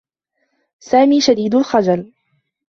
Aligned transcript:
سامي 0.79 1.21
شديد 1.21 1.55
الخجل. 1.55 2.13